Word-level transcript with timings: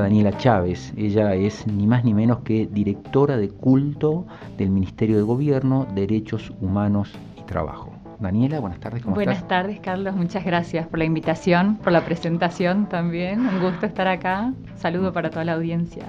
Daniela 0.00 0.36
Chávez. 0.36 0.92
Ella 0.96 1.34
es 1.34 1.66
ni 1.66 1.86
más 1.86 2.04
ni 2.04 2.14
menos 2.14 2.40
que 2.40 2.66
directora 2.66 3.36
de 3.36 3.48
culto 3.48 4.26
del 4.56 4.70
Ministerio 4.70 5.16
de 5.16 5.22
Gobierno, 5.22 5.86
Derechos 5.94 6.52
Humanos 6.60 7.12
y 7.38 7.42
Trabajo. 7.42 7.95
Daniela, 8.18 8.60
buenas 8.60 8.80
tardes, 8.80 9.02
¿cómo 9.02 9.14
buenas 9.14 9.46
tardes, 9.46 9.78
Carlos. 9.80 10.14
Muchas 10.16 10.44
gracias 10.44 10.86
por 10.86 10.98
la 10.98 11.04
invitación, 11.04 11.76
por 11.76 11.92
la 11.92 12.04
presentación 12.04 12.86
también. 12.86 13.40
Un 13.40 13.60
gusto 13.60 13.84
estar 13.84 14.08
acá. 14.08 14.52
Saludo 14.76 15.12
para 15.12 15.30
toda 15.30 15.44
la 15.44 15.52
audiencia. 15.52 16.04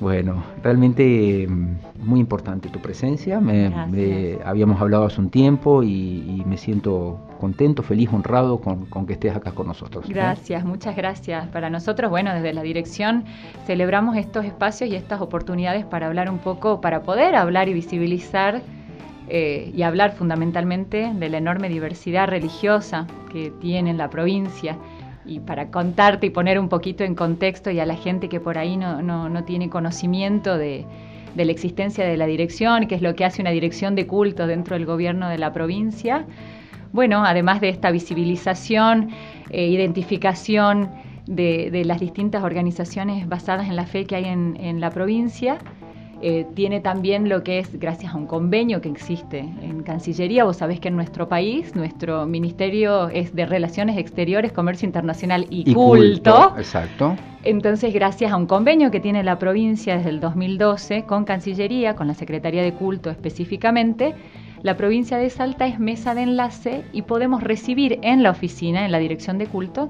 Bueno, 0.00 0.42
realmente 0.62 1.46
mm, 1.48 1.76
muy 2.04 2.18
importante 2.18 2.68
tu 2.68 2.80
presencia. 2.80 3.40
Me, 3.40 4.38
habíamos 4.44 4.80
hablado 4.80 5.04
hace 5.04 5.20
un 5.20 5.30
tiempo 5.30 5.82
y, 5.82 6.42
me 6.46 6.56
siento 6.56 7.20
contento, 7.40 7.82
feliz, 7.82 8.10
honrado 8.12 8.60
con, 8.60 9.06
que 9.06 9.12
estés 9.12 9.36
acá 9.36 9.52
con 9.52 9.68
nosotros. 9.68 10.08
Gracias, 10.08 10.64
muchas 10.64 10.96
gracias. 10.96 11.46
Para 11.48 11.70
nosotros, 11.70 12.10
bueno, 12.10 12.34
desde 12.34 12.52
la 12.52 12.62
dirección 12.62 13.24
celebramos 13.66 14.16
estos 14.16 14.44
espacios 14.44 14.90
y 14.90 14.96
estas 14.96 15.20
oportunidades 15.20 15.84
para 15.84 16.08
hablar 16.08 16.30
un 16.30 16.38
poco, 16.38 16.80
para 16.80 17.02
poder 17.02 17.36
hablar 17.36 17.68
y 17.68 17.74
visibilizar 17.74 18.60
eh, 19.30 19.70
y 19.74 19.82
hablar 19.82 20.12
fundamentalmente 20.12 21.12
de 21.14 21.28
la 21.28 21.38
enorme 21.38 21.68
diversidad 21.68 22.28
religiosa 22.28 23.06
que 23.30 23.52
tiene 23.60 23.92
la 23.92 24.08
provincia 24.08 24.78
y 25.26 25.40
para 25.40 25.70
contarte 25.70 26.26
y 26.26 26.30
poner 26.30 26.58
un 26.58 26.70
poquito 26.70 27.04
en 27.04 27.14
contexto 27.14 27.70
y 27.70 27.78
a 27.78 27.84
la 27.84 27.96
gente 27.96 28.30
que 28.30 28.40
por 28.40 28.56
ahí 28.56 28.78
no, 28.78 29.02
no, 29.02 29.44
tiene 29.44 29.68
conocimiento 29.68 30.56
de, 30.56 30.86
la 31.36 31.52
existencia 31.52 32.06
de 32.06 32.16
la 32.16 32.26
dirección, 32.26 32.86
que 32.88 32.94
es 32.94 33.02
lo 33.02 33.14
que 33.14 33.26
hace 33.26 33.42
una 33.42 33.50
dirección 33.50 33.94
de 33.94 34.06
culto 34.06 34.46
dentro 34.46 34.76
del 34.76 34.86
gobierno 34.86 35.28
de 35.28 35.36
la 35.36 35.52
provincia. 35.52 36.24
Bueno, 36.92 37.22
además 37.24 37.60
de 37.60 37.68
esta 37.68 37.90
visibilización, 37.90 39.10
e 39.50 39.66
identificación 39.66 40.90
de, 41.26 41.82
las 41.84 42.00
distintas 42.00 42.42
organizaciones 42.42 43.28
basadas 43.28 43.68
en 43.68 43.76
la 43.76 43.84
fe 43.84 44.06
que 44.06 44.16
hay 44.16 44.24
en 44.24 44.80
la 44.80 44.88
provincia, 44.90 45.58
eh, 46.20 46.46
tiene 46.54 46.80
también 46.80 47.28
lo 47.28 47.42
que 47.42 47.58
es, 47.58 47.78
gracias 47.78 48.12
a 48.12 48.16
un 48.16 48.26
convenio 48.26 48.80
que 48.80 48.88
existe 48.88 49.38
en 49.38 49.82
Cancillería, 49.82 50.44
vos 50.44 50.56
sabés 50.56 50.80
que 50.80 50.88
en 50.88 50.96
nuestro 50.96 51.28
país, 51.28 51.74
nuestro 51.76 52.26
Ministerio 52.26 53.08
es 53.08 53.34
de 53.34 53.46
Relaciones 53.46 53.96
Exteriores, 53.98 54.52
Comercio 54.52 54.86
Internacional 54.86 55.46
y, 55.50 55.72
culto. 55.72 56.54
Exacto. 56.56 57.16
Entonces, 57.44 57.94
gracias 57.94 58.32
a 58.32 58.36
un 58.36 58.46
convenio 58.46 58.90
que 58.90 59.00
tiene 59.00 59.22
la 59.22 59.38
provincia 59.38 59.96
desde 59.96 60.10
el 60.10 60.20
2012 60.20 61.04
con 61.04 61.24
Cancillería, 61.24 61.94
con 61.94 62.08
la 62.08 62.14
Secretaría 62.14 62.62
de 62.62 62.74
Culto 62.74 63.10
específicamente, 63.10 64.14
la 64.62 64.76
provincia 64.76 65.18
de 65.18 65.30
Salta 65.30 65.66
es 65.68 65.78
mesa 65.78 66.14
de 66.16 66.22
enlace 66.22 66.84
y 66.92 67.02
podemos 67.02 67.42
recibir 67.42 68.00
en 68.02 68.24
la 68.24 68.30
oficina, 68.30 68.84
en 68.84 68.90
la 68.90 68.98
dirección 68.98 69.38
de 69.38 69.46
culto, 69.46 69.88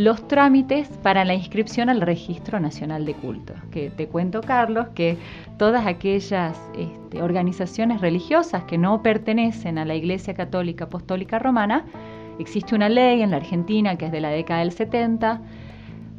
los 0.00 0.26
trámites 0.28 0.88
para 1.02 1.26
la 1.26 1.34
inscripción 1.34 1.90
al 1.90 2.00
Registro 2.00 2.58
Nacional 2.58 3.04
de 3.04 3.12
Culto. 3.12 3.52
Que 3.70 3.90
te 3.90 4.08
cuento, 4.08 4.40
Carlos, 4.40 4.88
que 4.94 5.18
todas 5.58 5.86
aquellas 5.86 6.58
este, 6.78 7.20
organizaciones 7.22 8.00
religiosas 8.00 8.64
que 8.64 8.78
no 8.78 9.02
pertenecen 9.02 9.76
a 9.76 9.84
la 9.84 9.94
Iglesia 9.94 10.32
Católica 10.32 10.84
Apostólica 10.84 11.38
Romana, 11.38 11.84
existe 12.38 12.74
una 12.74 12.88
ley 12.88 13.20
en 13.20 13.30
la 13.30 13.36
Argentina 13.36 13.96
que 13.96 14.06
es 14.06 14.12
de 14.12 14.22
la 14.22 14.30
década 14.30 14.60
del 14.60 14.72
70, 14.72 15.42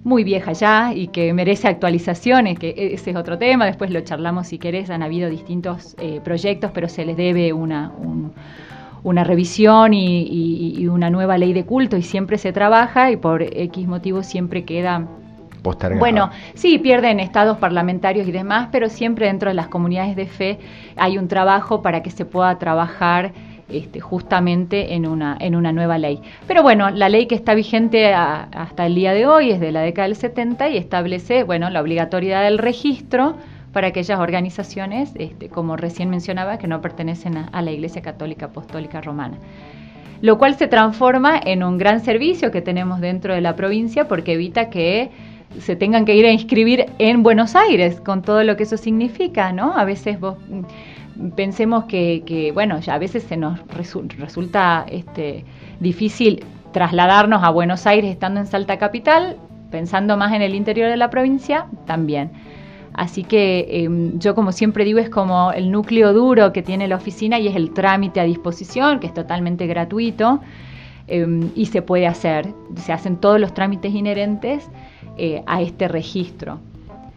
muy 0.04 0.23
vieja 0.23 0.54
ya 0.54 0.94
y 0.94 1.08
que 1.08 1.34
merece 1.34 1.68
actualizaciones, 1.68 2.60
que 2.60 2.76
ese 2.94 3.10
es 3.10 3.16
otro 3.16 3.40
tema, 3.40 3.66
después 3.66 3.90
lo 3.90 4.02
charlamos 4.02 4.48
si 4.48 4.60
querés, 4.60 4.92
han 4.92 5.02
habido 5.02 5.28
distintos 5.28 5.95
eh, 6.00 6.22
proyectos, 6.23 6.70
pero 6.72 6.88
se 6.88 7.04
les 7.04 7.18
debe 7.18 7.52
una, 7.52 7.92
una 9.04 9.24
revisión 9.24 9.94
y, 9.94 10.88
una 10.88 11.10
nueva 11.10 11.38
ley 11.38 11.54
de 11.54 11.66
culto 11.66 11.98
y 11.98 12.02
siempre 12.02 12.38
se 12.38 12.52
trabaja 12.52 13.12
y 13.12 13.18
por 13.18 13.42
X 13.42 13.88
motivo 13.88 14.24
siempre 14.24 14.64
queda 14.64 15.08
Postergado. 15.62 16.00
Bueno, 16.00 16.32
sí, 16.56 16.80
pierden 16.80 17.20
estados 17.20 17.58
parlamentarios 17.60 18.28
y 18.28 18.32
demás, 18.32 18.70
pero 18.72 18.90
siempre 18.90 19.28
dentro 19.28 19.50
de 19.50 19.54
las 19.54 19.68
comunidades 19.68 20.16
de 20.16 20.26
fe 20.26 20.60
hay 20.95 21.20
un 21.20 21.28
trabajo 21.28 21.84
para 21.84 22.02
que 22.02 22.10
se 22.10 22.26
pueda 22.26 22.58
trabajar 22.58 23.32
este, 23.70 24.00
justamente 24.00 24.95
en 24.95 25.06
una, 25.06 25.38
en 25.40 25.56
una 25.56 25.72
nueva 25.72 25.98
ley. 25.98 26.20
Pero 26.48 26.64
bueno, 26.64 26.90
la 26.90 27.10
ley 27.10 27.28
que 27.28 27.36
está 27.36 27.54
vigente 27.54 28.14
hasta 28.14 28.86
el 28.86 28.95
día 28.95 29.14
de 29.14 29.28
hoy 29.28 29.52
es 29.52 29.60
de 29.60 29.72
la 29.72 29.82
década 29.82 30.08
del 30.08 30.17
70 30.17 30.70
y 30.70 30.78
establece, 30.78 31.44
bueno, 31.44 31.70
la 31.70 31.80
obligatoriedad 31.80 32.44
del 32.44 32.58
registro 32.58 33.36
para 33.71 33.87
aquellas 33.87 34.20
organizaciones, 34.20 35.11
este, 35.15 35.49
como 35.49 35.77
recién 35.77 36.09
mencionaba, 36.09 36.58
que 36.58 36.67
no 36.67 36.82
pertenecen 36.82 37.37
a, 37.37 37.61
la 37.61 37.71
Iglesia 37.71 38.02
Católica 38.02 38.48
Apostólica 38.48 39.02
Romana 39.02 39.37
lo 40.21 40.37
cual 40.37 40.55
se 40.55 40.67
transforma 40.67 41.39
en 41.43 41.64
un 41.64 41.80
gran 41.80 41.99
servicio 41.99 42.52
que 42.52 42.61
tenemos 42.61 43.02
dentro 43.02 43.33
de 43.33 43.42
la 43.42 43.55
provincia 43.55 44.08
porque 44.08 44.33
evita 44.33 44.70
que 44.70 45.10
se 45.60 45.76
tengan 45.76 46.05
que 46.05 46.15
ir 46.15 46.26
a 46.26 46.31
inscribir 46.31 46.86
en 46.99 47.23
Buenos 47.23 47.55
Aires 47.55 47.99
con 47.99 48.21
todo 48.21 48.43
lo 48.43 48.55
que 48.55 48.64
eso 48.64 48.77
significa, 48.77 49.52
¿no? 49.52 49.76
A 49.76 49.83
veces 49.83 50.20
mm, 50.20 51.30
pensemos 51.36 51.86
que, 51.86 52.52
bueno, 52.54 52.80
ya 52.80 52.93
a 52.93 52.99
veces 52.99 53.23
se 53.23 53.36
nos 53.36 53.60
resulta 54.17 54.86
este, 54.89 55.43
difícil 55.80 56.45
trasladarnos 56.71 57.43
a 57.43 57.49
Buenos 57.49 57.86
Aires 57.86 58.11
estando 58.11 58.39
en 58.39 58.48
Salta 58.48 58.77
Capital, 58.77 59.37
pensando 59.71 60.17
más 60.17 60.33
en 60.33 60.42
el 60.42 60.55
interior 60.55 60.89
de 60.89 60.98
la 60.98 61.10
provincia, 61.10 61.65
también. 61.86 62.31
Así 62.94 63.24
que 63.24 63.84
em, 63.84 64.20
yo 64.20 64.36
como 64.36 64.52
siempre 64.52 64.84
digo 64.84 65.00
es 65.00 65.10
como 65.10 65.52
el 65.52 65.72
núcleo 65.72 66.14
duro 66.14 66.52
que 66.52 66.62
tiene 66.62 66.88
la 66.88 66.98
oficina 66.98 67.40
y 67.40 67.48
es 67.48 67.56
el 67.56 67.72
trámite 67.72 68.20
a 68.20 68.24
disposición, 68.24 69.00
que 69.00 69.08
es 69.08 69.14
totalmente 69.14 69.66
gratuito 69.68 70.42
em, 71.08 71.50
y 71.56 71.68
se 71.68 71.82
puede 71.82 72.08
hacer. 72.08 72.54
Se 72.76 72.92
hacen 72.94 73.18
todos 73.18 73.40
los 73.40 73.54
trámites 73.54 73.94
inherentes 73.94 74.70
eh, 75.18 75.44
a 75.46 75.62
este 75.62 75.88
registro. 75.88 76.60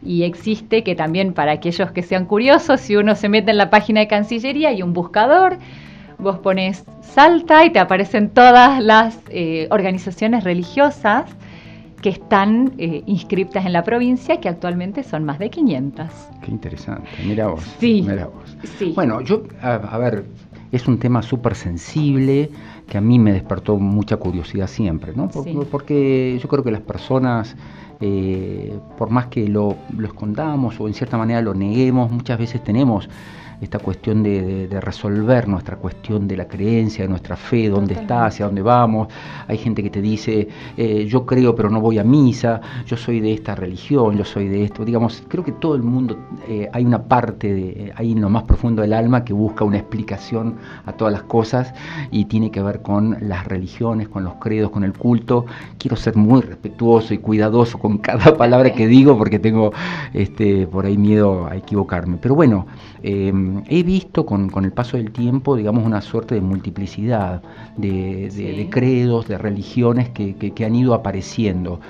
Y 0.02 0.24
existe 0.24 0.84
que 0.84 0.94
también 0.94 1.32
para 1.32 1.52
aquellos 1.52 1.90
que 1.90 2.02
sean 2.02 2.26
curiosos, 2.26 2.80
si 2.80 2.96
uno 2.96 3.14
se 3.14 3.28
mete 3.28 3.50
en 3.50 3.56
la 3.56 3.70
página 3.70 4.00
de 4.00 4.08
Cancillería 4.08 4.68
hay 4.68 4.82
un 4.82 4.92
buscador, 4.92 5.58
vos 6.18 6.38
pones 6.38 6.84
Salta 7.00 7.64
y 7.64 7.70
te 7.70 7.78
aparecen 7.78 8.28
todas 8.30 8.82
las 8.82 9.18
eh, 9.30 9.68
organizaciones 9.70 10.44
religiosas 10.44 11.24
que 12.04 12.10
están 12.10 12.74
eh, 12.76 13.02
inscriptas 13.06 13.64
en 13.64 13.72
la 13.72 13.82
provincia, 13.82 14.38
que 14.38 14.50
actualmente 14.50 15.02
son 15.02 15.24
más 15.24 15.38
de 15.38 15.48
500. 15.48 16.06
Qué 16.42 16.50
interesante, 16.50 17.08
mira 17.24 17.46
vos. 17.46 17.64
Sí. 17.80 18.04
Mira 18.06 18.26
vos. 18.26 18.58
Bueno, 18.94 19.22
yo, 19.22 19.44
a, 19.62 19.96
ver, 19.96 20.26
es 20.70 20.86
un 20.86 20.98
tema 20.98 21.22
súper 21.22 21.54
sensible 21.54 22.50
que 22.86 22.98
a 22.98 23.00
mí 23.00 23.18
me 23.18 23.32
despertó 23.32 23.78
mucha 23.78 24.18
curiosidad 24.18 24.66
siempre, 24.66 25.14
¿no? 25.16 25.30
Porque 25.70 26.38
yo 26.42 26.46
creo 26.46 26.62
que 26.62 26.70
las 26.70 26.82
personas, 26.82 27.56
eh, 28.02 28.78
por 28.98 29.08
más 29.08 29.28
que 29.28 29.48
lo, 29.48 29.74
lo 29.96 30.06
escondamos 30.06 30.78
o 30.80 30.88
en 30.88 30.92
cierta 30.92 31.16
manera 31.16 31.40
lo 31.40 31.54
neguemos, 31.54 32.12
muchas 32.12 32.38
veces 32.38 32.62
tenemos 32.62 33.08
esta 33.64 33.78
cuestión 33.78 34.22
de, 34.22 34.68
resolver 34.80 35.48
nuestra 35.48 35.76
cuestión 35.76 36.28
de 36.28 36.36
la 36.36 36.46
creencia, 36.46 37.04
de 37.04 37.08
nuestra 37.08 37.36
fe, 37.36 37.68
dónde 37.68 37.94
está, 37.94 38.26
hacia 38.26 38.46
dónde 38.46 38.62
vamos. 38.62 39.08
Hay 39.48 39.58
gente 39.58 39.82
que 39.82 39.90
te 39.90 40.00
dice, 40.00 40.48
eh, 40.76 41.06
yo 41.06 41.26
creo 41.26 41.54
pero 41.54 41.70
no 41.70 41.80
voy 41.80 41.98
a 41.98 42.04
misa, 42.04 42.60
yo 42.86 42.96
soy 42.96 43.20
de 43.20 43.32
esta 43.32 43.54
religión, 43.54 44.16
yo 44.16 44.24
soy 44.24 44.48
de 44.48 44.64
esto. 44.64 44.84
Digamos, 44.84 45.22
creo 45.28 45.44
que 45.44 45.52
todo 45.52 45.74
el 45.74 45.82
mundo, 45.82 46.16
eh, 46.48 46.68
hay 46.72 46.84
una 46.84 47.02
parte 47.02 47.52
de, 47.52 47.92
ahí 47.96 48.12
en 48.12 48.20
lo 48.20 48.30
más 48.30 48.44
profundo 48.44 48.82
del 48.82 48.92
alma 48.92 49.24
que 49.24 49.32
busca 49.32 49.64
una 49.64 49.78
explicación 49.78 50.56
a 50.86 50.92
todas 50.92 51.12
las 51.12 51.22
cosas 51.24 51.74
y 52.10 52.26
tiene 52.26 52.50
que 52.50 52.62
ver 52.62 52.82
con 52.82 53.16
las 53.20 53.46
religiones, 53.46 54.08
con 54.08 54.24
los 54.24 54.34
credos, 54.34 54.70
con 54.70 54.84
el 54.84 54.92
culto. 54.92 55.46
Quiero 55.78 55.96
ser 55.96 56.16
muy 56.16 56.42
respetuoso 56.42 57.14
y 57.14 57.18
cuidadoso 57.18 57.78
con 57.78 57.98
cada 57.98 58.36
palabra 58.36 58.72
que 58.72 58.86
digo 58.86 59.16
porque 59.16 59.38
tengo 59.38 59.72
este, 60.12 60.66
por 60.66 60.86
ahí 60.86 60.96
miedo 60.98 61.46
a 61.46 61.56
equivocarme. 61.56 62.18
Pero 62.20 62.34
bueno, 62.34 62.66
eh, 63.02 63.32
he 63.68 63.82
visto 63.82 64.26
con, 64.26 64.50
el 64.64 64.72
paso 64.72 64.96
del 64.96 65.12
tiempo, 65.12 65.56
digamos, 65.56 65.84
una 65.84 66.00
suerte 66.00 66.34
de 66.34 66.40
multiplicidad 66.40 67.42
de, 67.76 68.68
credos, 68.70 69.28
de 69.28 69.38
religiones 69.38 70.08
que, 70.10 70.64
han 70.64 70.74
ido 70.74 70.94
apareciendo. 70.94 71.80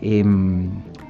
Em, 0.00 0.68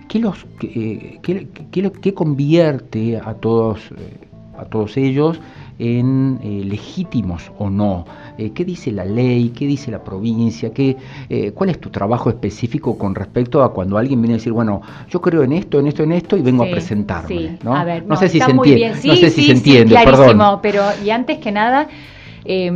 ¿qué, 0.08 0.18
los, 0.18 0.46
qué, 0.58 1.20
qué, 1.22 2.14
convierte 2.14 3.18
a 3.18 3.34
todos, 3.34 3.90
eh, 3.96 4.28
a 4.58 4.64
todos 4.64 4.96
ellos 4.96 5.40
en 5.78 6.40
eh, 6.42 6.62
legítimos 6.64 7.50
o 7.58 7.70
no? 7.70 8.04
Eh, 8.36 8.50
¿Qué 8.50 8.64
dice 8.64 8.92
la 8.92 9.04
ley? 9.04 9.50
¿Qué 9.50 9.66
dice 9.66 9.90
la 9.90 10.02
provincia? 10.02 10.72
¿Qué, 10.72 10.96
eh, 11.28 11.52
¿Cuál 11.52 11.70
es 11.70 11.80
tu 11.80 11.90
trabajo 11.90 12.30
específico 12.30 12.98
con 12.98 13.14
respecto 13.14 13.62
a 13.62 13.72
cuando 13.72 13.98
alguien 13.98 14.20
viene 14.20 14.34
a 14.34 14.38
decir, 14.38 14.52
bueno, 14.52 14.82
yo 15.08 15.20
creo 15.20 15.42
en 15.42 15.52
esto, 15.52 15.78
en 15.78 15.86
esto, 15.86 16.02
en 16.02 16.12
esto 16.12 16.36
y 16.36 16.42
vengo 16.42 16.64
a 16.64 16.70
presentarme? 16.70 17.58
¿no? 17.62 17.84
no, 18.06 18.16
sé 18.16 18.28
si 18.28 18.40
se 18.40 18.50
entiende, 18.50 18.94
no 19.04 19.16
sé 19.16 19.30
si 19.30 19.44
se 19.44 19.52
entiende, 19.52 19.94
perdón. 20.04 20.60
Pero, 20.62 20.82
y 21.04 21.10
antes 21.10 21.38
que 21.38 21.52
nada, 21.52 21.88
eh, 22.44 22.70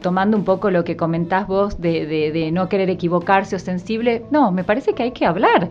tomando 0.00 0.36
un 0.36 0.44
poco 0.44 0.70
lo 0.70 0.84
que 0.84 0.96
comentás 0.96 1.46
vos 1.46 1.80
de, 1.80 2.50
no 2.52 2.68
querer 2.68 2.90
equivocarse 2.90 3.56
o 3.56 3.58
sensible, 3.58 4.24
no, 4.30 4.52
me 4.52 4.64
parece 4.64 4.92
que 4.94 5.02
hay 5.02 5.12
que 5.12 5.26
hablar. 5.26 5.68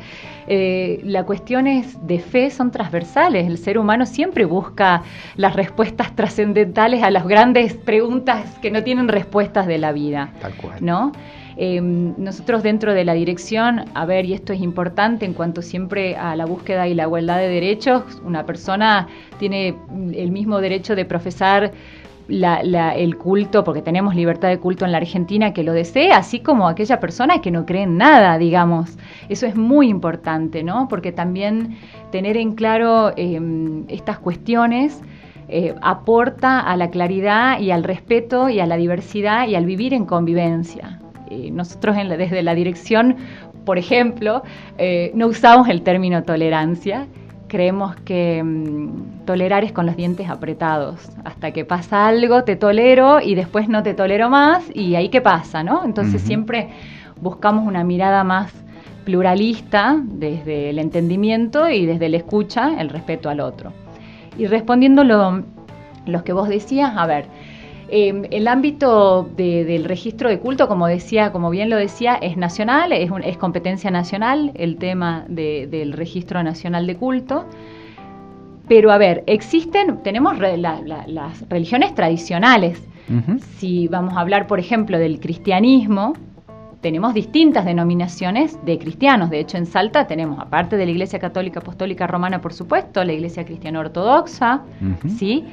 Eh, 0.48 1.02
las 1.04 1.26
cuestiones 1.26 1.98
de 2.06 2.20
fe 2.20 2.50
son 2.50 2.72
transversales, 2.72 3.48
el 3.48 3.58
ser 3.58 3.78
humano 3.78 4.06
siempre 4.06 4.46
busca 4.46 5.04
las 5.36 5.56
respuestas 5.56 6.16
trascendentales 6.16 7.04
a 7.04 7.12
las 7.12 7.28
grandes 7.28 7.74
preguntas 7.74 8.58
que 8.62 8.72
no 8.72 8.84
tienen 8.84 9.08
respuestas 9.08 9.68
de 9.68 9.78
la 9.78 9.92
vida. 9.92 10.32
Tal 10.42 10.54
cual. 10.56 10.78
¿no? 10.82 11.12
Em, 11.56 12.16
nosotros 12.18 12.64
dentro 12.64 12.94
de 12.94 13.06
la 13.06 13.14
dirección, 13.14 13.86
a 13.94 14.06
ver, 14.06 14.26
y 14.26 14.34
esto 14.34 14.54
es 14.54 14.62
importante 14.62 15.26
en 15.26 15.34
cuanto 15.34 15.62
siempre 15.62 16.16
a 16.16 16.36
la 16.36 16.46
búsqueda 16.46 16.88
y 16.88 16.96
la 16.96 17.04
igualdad 17.04 17.38
de 17.38 17.48
derechos, 17.48 18.04
una 18.26 18.46
persona 18.46 19.08
tiene 19.38 19.76
el 20.14 20.32
mismo 20.32 20.62
derecho 20.62 20.96
de 20.96 21.06
profesar 21.06 21.72
el 22.30 23.18
culto, 23.18 23.64
porque 23.64 23.82
tenemos 23.82 24.16
libertad 24.16 24.50
de 24.50 24.60
culto 24.60 24.86
en 24.86 24.92
la 24.92 24.98
Argentina, 24.98 25.54
que 25.54 25.64
lo 25.64 25.74
desee, 25.74 26.12
así 26.12 26.40
como 26.40 26.68
aquella 26.68 27.00
persona 27.00 27.42
que 27.42 27.52
no 27.52 27.66
cree 27.66 27.84
en 27.84 27.98
nada, 27.98 28.38
digamos. 28.38 28.98
Eso 29.30 29.46
es 29.46 29.56
muy 29.56 29.90
importante, 29.90 30.64
¿no? 30.64 30.88
Porque 30.88 31.12
también 31.12 31.78
tener 32.12 32.38
en 32.38 32.54
claro 32.54 33.12
em, 33.18 33.86
estas 33.88 34.20
cuestiones 34.20 35.02
eh, 35.50 35.76
aporta 35.82 36.60
a 36.60 36.78
la 36.78 36.90
claridad 36.90 37.60
y 37.60 37.72
al 37.72 37.84
respeto 37.84 38.50
y 38.50 38.60
a 38.60 38.66
la 38.66 38.78
diversidad 38.78 39.48
y 39.48 39.56
al 39.56 39.66
vivir 39.66 39.94
en 39.94 40.06
convivencia. 40.06 41.00
nosotros 41.52 41.96
desde 41.96 42.44
la 42.44 42.54
dirección, 42.54 43.18
por 43.66 43.78
ejemplo, 43.78 44.44
eh, 44.78 45.12
no 45.16 45.28
usamos 45.28 45.68
el 45.70 45.82
término 45.82 46.24
tolerancia, 46.24 47.08
creemos 47.54 47.96
que 47.98 48.42
mm, 48.44 49.26
tolerar 49.28 49.64
es 49.64 49.72
con 49.72 49.86
los 49.86 49.96
dientes 49.96 50.28
apretados. 50.28 51.08
Hasta 51.24 51.52
que 51.52 51.66
pasa 51.66 52.08
algo, 52.08 52.44
te 52.44 52.56
tolero 52.56 53.22
y 53.22 53.36
después 53.36 53.70
no 53.70 53.84
te 53.84 53.94
tolero 53.94 54.28
más 54.28 54.64
y 54.74 54.96
ahí 54.96 55.10
qué 55.10 55.22
pasa, 55.22 55.62
¿no? 55.62 55.86
Entonces 55.86 56.20
siempre 56.24 56.70
buscamos 57.22 57.68
una 57.68 57.84
mirada 57.84 58.24
más 58.24 58.52
pluralista 59.06 60.02
desde 60.04 60.72
el 60.72 60.80
entendimiento 60.80 61.70
y 61.70 61.86
desde 61.86 62.10
la 62.10 62.18
escucha, 62.18 62.82
el 62.82 62.90
respeto 62.90 63.30
al 63.30 63.40
otro. 63.40 63.72
Y 64.36 64.48
respondiendo 64.48 65.04
lo, 65.04 65.44
lo 66.08 66.24
que 66.24 66.34
vos 66.34 66.50
decías, 66.50 66.94
a 66.98 67.06
ver, 67.06 67.28
Em, 67.96 68.24
el 68.32 68.48
ámbito 68.48 69.30
del 69.38 69.84
registro 69.84 70.28
de 70.28 70.40
culto, 70.40 70.68
como 70.68 70.88
decía, 70.88 71.32
como 71.32 71.52
bien 71.52 71.70
lo 71.70 71.78
decía, 71.78 72.16
es 72.16 72.38
nacional, 72.38 72.92
es, 72.92 73.12
es 73.24 73.38
competencia 73.38 73.92
nacional 73.92 74.52
el 74.56 74.78
tema 74.78 75.26
del 75.28 75.94
registro 75.94 76.42
nacional 76.42 76.88
de 76.88 76.96
culto. 76.96 77.46
Pero 78.68 78.92
a 78.92 78.98
ver, 78.98 79.24
existen, 79.28 80.02
tenemos 80.02 80.40
las 80.40 81.48
religiones 81.50 81.94
tradicionales. 81.94 82.82
Si 83.58 83.88
vamos 83.90 84.18
a 84.18 84.22
hablar, 84.22 84.48
por 84.48 84.60
ejemplo, 84.60 84.98
del 84.98 85.20
cristianismo, 85.20 86.14
tenemos 86.84 87.14
distintas 87.14 87.64
denominaciones 87.64 88.60
de 88.66 88.78
cristianos. 88.78 89.30
De 89.30 89.40
hecho, 89.40 89.58
en 89.58 89.66
Salta 89.66 90.06
tenemos, 90.06 90.38
aparte 90.38 90.76
de 90.76 90.86
la 90.86 90.92
Iglesia 90.92 91.18
Católica 91.18 91.62
Apostólica 91.62 92.08
Romana, 92.08 92.42
por 92.42 92.54
supuesto, 92.54 93.04
la 93.06 93.14
Iglesia 93.14 93.46
Cristiana 93.46 93.80
Ortodoxa, 93.80 94.62
¿sí? 95.18 95.46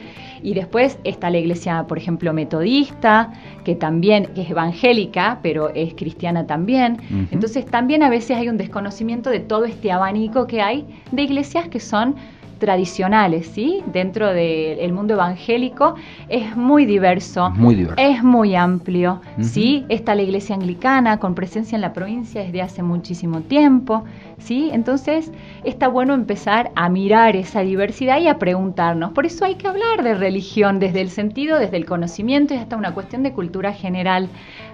Y 0.43 0.55
después 0.55 0.99
está 1.05 1.31
la 1.31 1.39
Iglesia, 1.39 1.85
por 1.87 1.99
ejemplo, 1.99 2.33
Metodista, 2.33 3.33
que 3.65 3.77
también 3.77 4.29
es 4.35 4.51
evangélica, 4.51 5.39
pero 5.41 5.71
es 5.73 5.95
cristiana 5.95 6.47
también. 6.47 6.99
Entonces, 7.31 7.65
también 7.65 8.03
a 8.03 8.11
veces 8.11 8.37
hay 8.37 8.49
un 8.49 8.57
desconocimiento 8.57 9.31
de 9.31 9.39
todo 9.39 9.67
este 9.67 9.93
abanico 9.93 10.49
que 10.49 10.61
hay 10.61 10.85
de 11.13 11.23
iglesias 11.23 11.69
que 11.69 11.79
son 11.79 12.17
tradicionales, 12.61 13.49
¿sí? 13.49 13.83
Dentro 13.87 14.33
del 14.33 14.93
mundo 14.93 15.15
evangélico 15.15 15.97
es 16.29 16.55
muy 16.57 16.87
diverso, 16.87 17.53
es 17.97 18.23
muy 18.23 18.55
amplio, 18.55 19.21
¿sí? 19.41 19.85
Está 19.89 20.15
la 20.15 20.23
iglesia 20.23 20.55
anglicana 20.55 21.19
con 21.19 21.35
presencia 21.35 21.75
en 21.75 21.81
la 21.81 21.93
provincia 21.93 22.43
desde 22.43 22.63
hace 22.63 22.85
muchísimo 22.85 23.41
tiempo, 23.41 24.05
¿sí? 24.39 24.71
Entonces 24.73 25.33
está 25.65 25.89
bueno 25.89 26.15
empezar 26.15 26.71
a 26.77 26.89
mirar 26.89 27.35
esa 27.35 27.63
diversidad 27.63 28.21
y 28.21 28.29
a 28.29 28.39
preguntarnos. 28.39 29.11
Por 29.11 29.27
eso 29.27 29.45
hay 29.45 29.57
que 29.57 29.67
hablar 29.67 30.05
de 30.05 30.15
religión 30.15 30.79
desde 30.79 31.01
el 31.01 31.11
sentido, 31.11 31.59
desde 31.59 31.79
el 31.79 31.87
conocimiento 31.87 32.55
y 32.55 32.59
hasta 32.59 32.77
una 32.77 32.95
cuestión 32.95 33.25
de 33.25 33.33
cultura 33.33 33.73
general, 33.73 34.29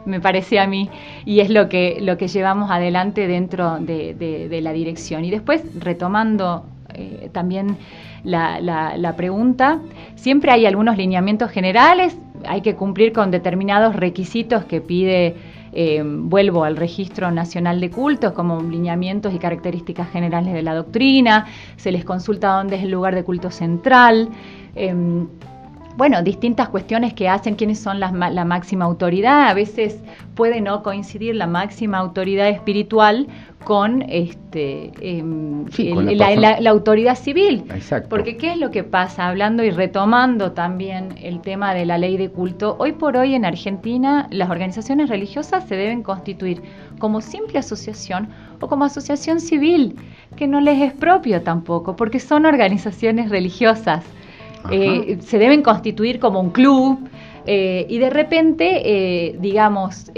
me 0.04 0.20
parece 0.20 0.58
a 0.58 0.66
mí, 0.66 0.90
y 1.24 1.40
es 1.40 1.50
lo 1.50 1.68
que, 1.68 1.98
lo 2.00 2.18
que 2.18 2.28
llevamos 2.28 2.70
adelante 2.70 3.26
dentro 3.26 3.78
de, 3.78 4.14
de 4.14 4.60
la 4.60 4.72
dirección. 4.72 5.24
Y 5.24 5.30
después, 5.30 5.62
retomando 5.78 6.64
eh, 6.96 7.30
también 7.32 7.76
la, 8.24 9.14
pregunta. 9.16 9.80
Siempre 10.14 10.50
hay 10.50 10.66
algunos 10.66 10.96
lineamientos 10.96 11.50
generales, 11.50 12.18
hay 12.46 12.60
que 12.60 12.74
cumplir 12.74 13.12
con 13.12 13.30
determinados 13.30 13.94
requisitos 13.94 14.64
que 14.64 14.80
pide, 14.80 15.36
eh, 15.72 16.02
vuelvo 16.04 16.64
al 16.64 16.76
Registro 16.76 17.30
Nacional 17.30 17.80
de 17.80 17.90
Cultos, 17.90 18.32
como 18.32 18.62
lineamientos 18.62 19.34
y 19.34 19.38
características 19.38 20.10
generales 20.10 20.52
de 20.54 20.62
la 20.62 20.74
doctrina, 20.74 21.46
se 21.76 21.92
les 21.92 22.04
consulta 22.04 22.56
dónde 22.56 22.76
es 22.76 22.82
el 22.82 22.90
lugar 22.90 23.14
de 23.14 23.24
culto 23.24 23.50
central. 23.50 24.30
Em, 24.74 25.26
bueno, 25.96 26.22
distintas 26.22 26.68
cuestiones 26.68 27.14
que 27.14 27.28
hacen 27.28 27.54
quiénes 27.54 27.78
son 27.78 28.00
la 28.00 28.44
máxima 28.44 28.84
autoridad. 28.84 29.48
A 29.48 29.54
veces 29.54 29.98
puede 30.34 30.60
no 30.60 30.82
coincidir 30.82 31.34
la 31.34 31.46
máxima 31.46 31.98
autoridad 31.98 32.48
espiritual 32.48 33.26
con 33.66 34.02
este 34.02 34.92
em, 35.00 35.64
la, 36.16 36.70
autoridad 36.70 37.16
civil. 37.16 37.64
Exacto. 37.74 38.08
Porque 38.08 38.36
¿qué 38.36 38.52
es 38.52 38.58
lo 38.58 38.70
que 38.70 38.84
pasa? 38.84 39.26
Hablando 39.26 39.64
y 39.64 39.70
retomando 39.70 40.52
también 40.52 41.08
el 41.20 41.40
tema 41.40 41.74
de 41.74 41.84
la 41.84 41.98
ley 41.98 42.16
de 42.16 42.30
culto, 42.30 42.76
hoy 42.78 42.92
por 42.92 43.16
hoy 43.16 43.34
en 43.34 43.44
Argentina 43.44 44.28
las 44.30 44.50
organizaciones 44.50 45.08
religiosas 45.08 45.66
se 45.66 45.74
deben 45.74 46.04
constituir 46.04 46.62
como 47.00 47.20
simple 47.20 47.58
asociación 47.58 48.28
o 48.60 48.68
como 48.68 48.84
asociación 48.84 49.40
civil, 49.40 49.96
que 50.36 50.46
no 50.46 50.60
les 50.60 50.80
es 50.80 50.92
propio 50.92 51.42
tampoco, 51.42 51.96
porque 51.96 52.20
son 52.20 52.46
organizaciones 52.46 53.30
religiosas. 53.30 54.04
Eh, 54.70 55.18
se 55.20 55.38
deben 55.38 55.62
constituir 55.62 56.18
como 56.18 56.40
un 56.40 56.50
club, 56.50 56.98
eh, 57.46 57.86
y 57.88 57.98
de 57.98 58.10
repente, 58.10 58.82
eh, 58.84 59.36
digamos, 59.40 60.10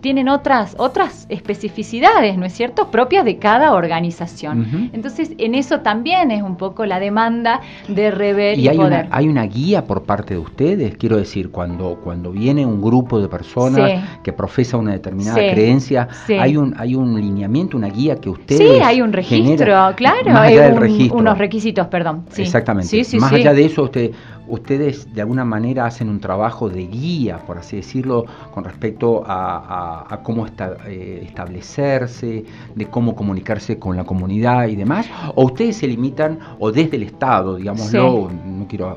tienen 0.00 0.28
otras, 0.28 0.74
otras 0.78 1.26
especificidades, 1.28 2.36
¿no 2.38 2.46
es 2.46 2.52
cierto?, 2.52 2.90
propias 2.90 3.24
de 3.24 3.38
cada 3.38 3.74
organización. 3.74 4.90
Entonces, 4.92 5.32
en 5.38 5.54
eso 5.54 5.80
también 5.80 6.30
es 6.30 6.42
un 6.42 6.56
poco 6.56 6.86
la 6.86 7.00
demanda 7.00 7.60
de 7.88 8.10
rever 8.10 8.58
y, 8.58 8.68
hay 8.68 8.76
poder. 8.76 9.06
Una, 9.06 9.16
hay 9.16 9.28
una 9.28 9.44
guía 9.44 9.84
por 9.84 10.02
parte 10.02 10.34
de 10.34 10.40
ustedes, 10.40 10.96
quiero 10.96 11.16
decir, 11.16 11.50
cuando, 11.50 11.98
cuando 12.02 12.30
viene 12.30 12.64
un 12.64 12.80
grupo 12.80 13.20
de 13.20 13.28
personas 13.28 14.04
que 14.22 14.32
profesa 14.32 14.76
una 14.76 14.92
determinada 14.92 15.36
creencia, 15.36 16.08
hay 16.28 16.56
un 16.56 16.74
hay 16.78 16.94
un 16.94 17.20
lineamiento, 17.20 17.76
una 17.76 17.88
guía 17.88 18.16
que 18.16 18.30
ustedes 18.30 18.58
Sí, 18.58 18.80
hay 18.82 19.00
un 19.00 19.12
registro, 19.12 19.74
claro, 19.96 20.38
hay 20.38 21.10
unos 21.12 21.38
requisitos, 21.38 21.86
perdón. 21.88 22.24
Exactamente. 22.36 23.02
Más 23.18 23.32
allá 23.32 23.52
de 23.52 23.64
eso, 23.64 23.84
usted 23.84 24.12
ustedes 24.48 25.12
de 25.12 25.20
alguna 25.20 25.44
manera 25.44 25.86
hacen 25.86 26.08
un 26.08 26.20
trabajo 26.20 26.68
de 26.68 26.86
guía, 26.86 27.38
por 27.46 27.58
así 27.58 27.76
decirlo, 27.76 28.24
con 28.52 28.64
respecto 28.64 29.22
a, 29.26 30.20
cómo 30.22 30.46
eh, 30.46 31.22
establecerse, 31.24 32.44
de 32.74 32.86
cómo 32.86 33.14
comunicarse 33.14 33.78
con 33.78 33.96
la 33.96 34.04
comunidad 34.04 34.68
y 34.68 34.76
demás, 34.76 35.06
o 35.34 35.44
ustedes 35.44 35.76
se 35.76 35.86
limitan, 35.86 36.38
o 36.58 36.72
desde 36.72 36.96
el 36.96 37.04
Estado, 37.04 37.56
digámoslo, 37.56 38.30
no 38.44 38.66
quiero 38.66 38.96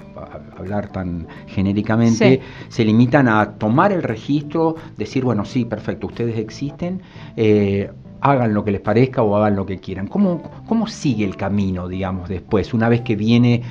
hablar 0.58 0.92
tan 0.92 1.28
genéricamente, 1.48 2.42
se 2.70 2.86
limitan 2.86 3.28
a 3.28 3.54
tomar 3.54 3.92
el 3.92 4.04
registro, 4.04 4.76
decir, 4.98 5.24
bueno, 5.24 5.46
sí, 5.46 5.66
perfecto, 5.66 6.08
ustedes 6.08 6.38
existen, 6.38 7.02
eh, 7.36 7.90
hagan 8.22 8.54
lo 8.54 8.64
que 8.64 8.72
les 8.72 8.82
parezca 8.82 9.24
o 9.24 9.36
hagan 9.36 9.56
lo 9.56 9.66
que 9.66 9.80
quieran. 9.80 10.08
¿Cómo, 10.08 10.42
¿Cómo 10.68 10.88
sigue 10.88 11.26
el 11.26 11.36
camino, 11.36 11.88
digamos, 11.88 12.30
después, 12.30 12.74
una 12.74 12.88
vez 12.88 13.02
que 13.02 13.16
viene 13.16 13.64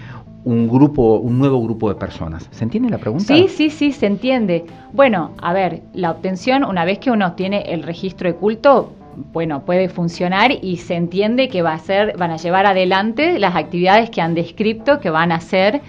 un 0.44 0.68
grupo, 0.68 1.18
un 1.18 1.38
nuevo 1.38 1.62
grupo 1.62 1.88
de 1.88 1.94
personas. 1.97 2.49
¿Se 2.50 2.64
entiende 2.64 2.90
la 2.90 2.99
pregunta? 2.99 3.35
Sí, 3.35 3.49
sí, 3.49 3.70
sí, 3.70 3.92
se 3.92 4.06
entiende. 4.06 4.64
Bueno, 4.92 5.32
a 5.42 5.52
ver, 5.52 5.82
la 5.92 6.11
obtención, 6.11 6.64
una 6.64 6.85
vez 6.85 6.99
que 6.99 7.11
uno 7.11 7.35
tiene 7.35 7.62
el 7.73 7.82
registro 7.82 8.28
de 8.28 8.37
culto, 8.37 8.92
bueno, 9.32 9.64
puede 9.64 9.88
funcionar 9.88 10.52
y 10.62 10.76
se 10.78 10.94
entiende 10.94 11.49
que 11.49 11.62
va 11.62 11.75
a 11.75 11.78
ser, 11.78 12.16
van 12.16 12.30
a 12.30 12.37
llevar 12.37 12.66
adelante 12.66 13.38
las 13.38 13.54
actividades 13.54 14.11
que 14.11 14.20
han 14.20 14.35
descrito 14.35 15.00
que 15.00 15.11
van 15.11 15.32
a 15.32 15.37
hacer 15.37 15.82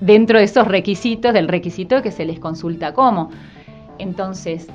dentro 0.00 0.38
de 0.38 0.44
esos 0.44 0.66
requisitos, 0.66 1.32
del 1.32 1.48
requisito 1.48 2.02
que 2.02 2.10
se 2.10 2.24
les 2.24 2.38
consulta 2.38 2.92
cómo. 2.92 3.30
Entonces, 3.98 4.68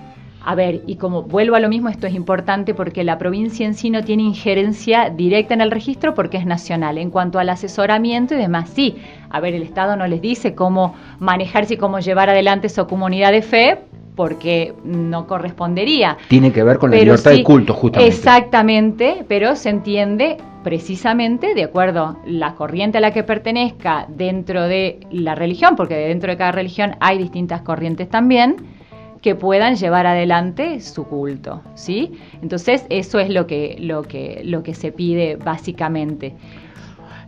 a 0.43 0.55
ver, 0.55 0.81
y 0.88 0.96
como 0.96 1.24
vuelvo 1.24 1.55
a 1.55 1.60
lo 1.60 1.67
mismo, 1.67 1.89
esto 1.89 2.08
es 2.08 2.13
importante 2.13 2.74
porque 2.74 3.03
la 3.03 3.17
provincia 3.17 3.65
en 3.65 3.74
sí 3.74 3.89
no 3.89 4.03
tiene 4.03 4.24
injerencia 4.24 5.10
directa 5.10 5.53
en 5.53 5.62
el 5.62 5.69
registro 5.69 6.13
porque 6.13 6.38
es 6.38 6.46
nacional. 6.46 6.98
En 6.98 7.12
cuanto 7.12 7.39
al 7.39 7.50
asesoramiento 7.50 8.36
y 8.36 8.38
demás, 8.38 8.69
sí. 8.69 8.96
A 9.29 9.41
ver, 9.41 9.53
el 9.53 9.63
Estado 9.63 9.96
no 9.98 10.08
les 10.08 10.22
dice 10.22 10.55
cómo 10.55 10.96
manejarse 11.19 11.74
y 11.74 11.77
cómo 11.77 12.00
llevar 12.00 12.29
adelante 12.29 12.69
su 12.69 12.88
comunidad 12.88 13.31
de 13.31 13.41
fe 13.41 13.79
porque 14.15 14.74
no 14.84 15.27
correspondería. 15.27 16.17
Tiene 16.29 16.51
que 16.51 16.63
ver 16.63 16.77
con 16.77 16.91
la 16.91 16.98
libertad 16.98 17.31
de 17.31 17.43
culto, 17.43 17.74
justamente. 17.74 18.13
Exactamente, 18.13 19.25
pero 19.27 19.55
se 19.55 19.69
entiende 19.69 20.38
precisamente 20.63 21.53
de 21.53 21.63
acuerdo 21.63 22.17
la 22.25 22.55
corriente 22.55 22.98
a 22.98 23.01
la 23.01 23.12
que 23.12 23.24
pertenezca 23.24 24.05
dentro 24.10 24.63
de 24.63 25.00
la 25.12 25.36
religión, 25.36 25.75
porque 25.75 25.96
dentro 25.96 26.31
de 26.31 26.38
cada 26.38 26.51
religión 26.51 26.96
hay 27.00 27.17
distintas 27.17 27.62
corrientes 27.62 28.10
también 28.10 28.78
que 29.22 29.36
puedan 29.36 29.76
llevar 29.76 30.06
adelante 30.08 30.80
su 30.82 31.04
culto, 31.04 31.62
¿sí? 31.76 32.20
Entonces, 32.42 32.86
eso 32.90 33.20
es 33.20 33.30
lo 33.30 33.48
que, 33.48 33.78
lo 33.80 34.04
que, 34.04 34.42
lo 34.46 34.64
que 34.64 34.74
se 34.74 34.92
pide 34.92 35.36
básicamente. 35.36 36.36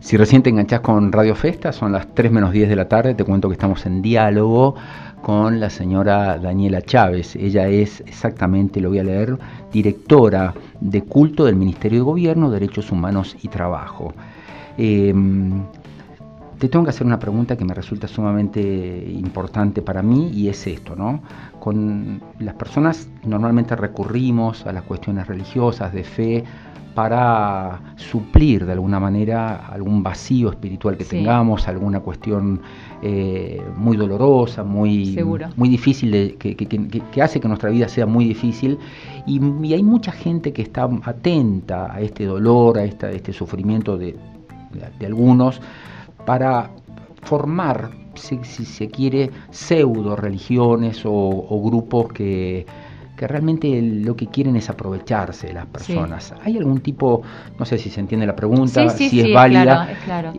Si 0.00 0.16
recién 0.16 0.42
te 0.42 0.50
enganchás 0.50 0.80
con 0.80 1.12
Radio 1.12 1.34
Festa, 1.36 1.72
son 1.72 1.92
las 1.92 2.12
3 2.14 2.32
menos 2.32 2.52
10 2.52 2.68
de 2.68 2.76
la 2.76 2.88
tarde, 2.88 3.14
te 3.14 3.24
cuento 3.24 3.48
que 3.48 3.52
estamos 3.52 3.86
en 3.86 4.02
diálogo 4.02 4.74
con 5.22 5.60
la 5.60 5.70
señora 5.70 6.38
Daniela 6.38 6.82
Chávez. 6.82 7.36
Ella 7.36 7.68
es 7.68 8.00
exactamente, 8.00 8.80
lo 8.80 8.88
voy 8.88 8.98
a 8.98 9.04
leer, 9.04 9.38
directora 9.72 10.54
de 10.80 11.02
culto 11.02 11.44
del 11.44 11.54
Ministerio 11.54 12.00
de 12.00 12.04
Gobierno, 12.04 12.50
Derechos 12.50 12.90
Humanos 12.90 13.36
y 13.42 13.48
Trabajo. 13.48 14.12
Em, 14.76 15.62
te 16.62 16.68
tengo 16.68 16.84
que 16.84 16.90
hacer 16.90 17.04
una 17.04 17.18
pregunta 17.18 17.56
que 17.56 17.64
me 17.64 17.74
resulta 17.74 18.06
sumamente 18.06 18.60
importante 18.60 19.82
para 19.82 20.00
mí 20.00 20.30
y 20.32 20.48
es 20.48 20.64
esto, 20.68 20.94
¿no? 20.94 21.20
Con 21.58 22.22
las 22.38 22.54
personas 22.54 23.08
normalmente 23.24 23.74
recurrimos 23.74 24.64
a 24.64 24.72
las 24.72 24.84
cuestiones 24.84 25.26
religiosas, 25.26 25.92
de 25.92 26.04
fe, 26.04 26.44
para 26.94 27.80
suplir 27.96 28.64
de 28.64 28.74
alguna 28.74 29.00
manera 29.00 29.66
algún 29.66 30.04
vacío 30.04 30.50
espiritual 30.50 30.96
que 30.96 31.04
tengamos, 31.04 31.66
alguna 31.66 31.98
cuestión 31.98 32.60
eh, 33.02 33.60
muy 33.76 33.96
dolorosa, 33.96 34.62
muy, 34.62 35.18
muy 35.56 35.68
difícil, 35.68 36.12
de, 36.12 36.36
que, 36.36 37.22
hace 37.22 37.40
que 37.40 37.48
nuestra 37.48 37.70
vida 37.70 37.88
sea 37.88 38.06
muy 38.06 38.24
difícil. 38.24 38.78
Y, 39.26 39.40
hay 39.72 39.82
mucha 39.82 40.12
gente 40.12 40.52
que 40.52 40.62
está 40.62 40.88
atenta 41.02 41.92
a 41.92 42.00
este 42.00 42.24
dolor, 42.24 42.78
a, 42.78 42.84
este 42.84 43.32
sufrimiento 43.32 43.98
de, 43.98 44.14
algunos, 45.04 45.60
para 46.24 46.70
formar, 47.22 47.90
si, 48.14 48.42
se 48.44 48.88
quiere, 48.88 49.30
pseudo 49.50 50.16
religiones 50.16 51.02
o 51.04 51.62
grupos 51.62 52.12
que 52.12 52.66
que 53.16 53.28
realmente 53.28 53.80
lo 53.82 54.16
que 54.16 54.26
quieren 54.26 54.56
es 54.56 54.70
aprovecharse 54.70 55.48
de 55.48 55.52
las 55.52 55.66
personas. 55.66 56.34
¿Hay 56.42 56.56
algún 56.56 56.80
tipo, 56.80 57.22
no 57.58 57.64
sé 57.64 57.78
si 57.78 57.90
se 57.90 58.00
entiende 58.00 58.26
la 58.26 58.34
pregunta, 58.34 58.88
si 58.88 59.20
es 59.20 59.32
válida, 59.32 59.88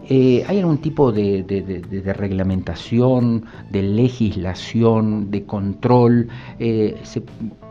eh, 0.09 0.43
¿hay 0.47 0.59
algún 0.59 0.79
tipo 0.79 1.11
de, 1.11 2.13
reglamentación, 2.17 3.45
de 3.69 3.83
legislación, 3.83 5.29
de 5.29 5.45
control, 5.45 6.27
eh, 6.59 7.01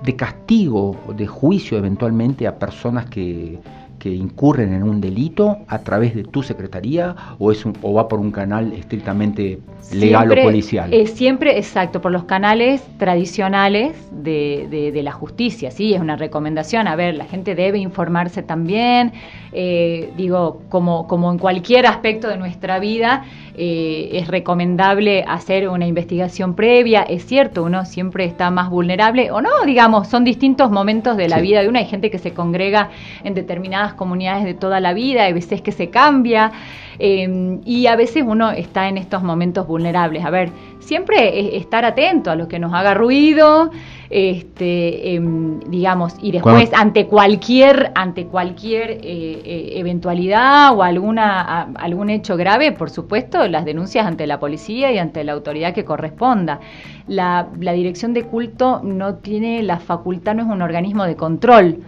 de 0.02 0.16
castigo, 0.16 0.97
de 1.16 1.26
juicio 1.26 1.76
eventualmente 1.78 2.47
a 2.47 2.59
personas 2.59 3.07
que 3.07 3.59
que 4.02 4.11
incurren 4.11 4.75
en 4.75 4.82
un 4.82 5.00
delito 5.00 5.59
a 5.68 5.78
través 5.78 6.12
de 6.16 6.25
tu 6.25 6.42
secretaría 6.42 7.14
o 7.38 7.52
es 7.52 7.64
o 7.64 7.92
va 7.92 8.09
por 8.09 8.18
un 8.18 8.32
canal 8.32 8.73
estrictamente 8.73 9.61
legal 9.92 10.32
o 10.32 10.42
policial? 10.42 10.92
Es 10.92 11.12
siempre, 11.12 11.56
exacto, 11.56 12.00
por 12.00 12.11
los 12.11 12.25
canales 12.25 12.82
tradicionales 12.99 13.97
de, 14.11 14.90
de, 14.92 15.02
la 15.04 15.12
justicia, 15.12 15.71
sí, 15.71 15.94
es 15.94 16.00
una 16.00 16.16
recomendación. 16.16 16.88
A 16.88 16.97
ver, 16.97 17.14
la 17.14 17.26
gente 17.26 17.54
debe 17.54 17.78
informarse 17.78 18.42
también, 18.42 19.12
eh, 19.52 20.11
digo, 20.16 20.62
como, 20.68 21.06
como 21.06 21.30
en 21.30 21.38
cualquier 21.38 21.87
aspecto 21.87 22.26
de 22.26 22.38
nuestra 22.38 22.80
vida, 22.80 23.25
eh, 23.54 24.11
es 24.12 24.28
recomendable 24.28 25.25
hacer 25.28 25.68
una 25.68 25.87
investigación 25.87 26.54
previa. 26.54 27.02
Es 27.02 27.26
cierto, 27.26 27.62
uno 27.62 27.85
siempre 27.85 28.25
está 28.25 28.50
más 28.50 28.68
vulnerable, 28.71 29.30
o 29.30 29.40
no, 29.40 29.50
digamos, 29.64 30.09
son 30.09 30.25
distintos 30.25 30.71
momentos 30.71 31.16
de 31.16 31.28
la 31.28 31.40
vida 31.40 31.61
de 31.61 31.68
uno. 31.68 31.78
Hay 31.78 31.87
gente 31.87 32.11
que 32.11 32.18
se 32.18 32.32
congrega 32.32 32.90
en 33.25 33.35
determinadas 33.35 33.91
comunidades 33.94 34.44
de 34.44 34.54
toda 34.54 34.80
la 34.80 34.92
vida, 34.92 35.25
hay 35.25 35.32
veces 35.32 35.61
que 35.62 35.72
se 35.72 35.90
cambia. 35.90 36.52
Eh, 36.99 37.58
y 37.64 37.87
a 37.87 37.96
veces 37.96 38.22
uno 38.26 38.50
está 38.50 38.88
en 38.88 38.99
estos 38.99 39.22
momentos 39.22 39.66
vulnerables. 39.66 40.25
A 40.25 40.30
ver, 40.30 40.50
siempre 40.78 41.56
estar 41.56 41.84
atento 41.84 42.30
a 42.30 42.37
lo 42.37 42.49
que 42.49 42.58
nos 42.58 42.72
haga 42.75 42.94
ruido, 42.94 43.70
este, 44.11 45.14
em, 45.14 45.61
digamos, 45.61 46.14
y 46.20 46.32
después 46.32 46.70
ante 46.75 47.06
cualquier, 47.06 47.92
ante 47.94 48.26
cualquier 48.26 48.90
eh, 48.90 49.00
eh, 49.02 49.72
eventualidad 49.76 50.76
o 50.76 50.82
alguna, 50.82 51.62
algún 51.76 52.11
hecho 52.11 52.37
grave, 52.37 52.72
por 52.72 52.90
supuesto, 52.90 53.49
las 53.49 53.64
denuncias 53.64 54.06
ante 54.06 54.26
la 54.26 54.38
policía 54.38 54.92
y 54.92 54.99
ante 54.99 55.25
la 55.25 55.32
autoridad 55.32 55.72
que 55.72 55.84
corresponda. 55.84 56.61
La, 57.08 57.49
la 57.58 57.72
dirección 57.72 58.12
de 58.12 58.25
culto 58.25 58.80
no 58.84 59.14
tiene 59.16 59.62
la 59.62 59.78
facultad, 59.78 60.34
no 60.34 60.42
es 60.42 60.49
un 60.49 60.62
organismo 60.62 61.04
de 61.04 61.16
control, 61.16 61.78